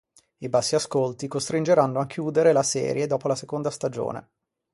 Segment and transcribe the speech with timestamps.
[0.39, 4.29] I bassi ascolti costringeranno a chiudere la serie dopo la seconda stagione.